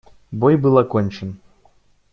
Бой 0.31 0.55
был 0.57 0.79
окончен. 0.79 1.37